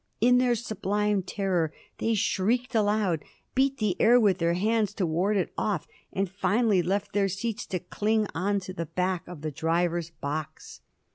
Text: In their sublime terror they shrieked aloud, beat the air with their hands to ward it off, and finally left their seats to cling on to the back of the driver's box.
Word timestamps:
In 0.19 0.39
their 0.39 0.55
sublime 0.55 1.21
terror 1.21 1.71
they 1.99 2.15
shrieked 2.15 2.73
aloud, 2.73 3.23
beat 3.53 3.77
the 3.77 3.95
air 4.01 4.19
with 4.19 4.39
their 4.39 4.55
hands 4.55 4.95
to 4.95 5.05
ward 5.05 5.37
it 5.37 5.53
off, 5.59 5.85
and 6.11 6.27
finally 6.27 6.81
left 6.81 7.13
their 7.13 7.29
seats 7.29 7.67
to 7.67 7.77
cling 7.77 8.25
on 8.33 8.59
to 8.61 8.73
the 8.73 8.87
back 8.87 9.27
of 9.27 9.41
the 9.41 9.51
driver's 9.51 10.09
box. 10.09 10.81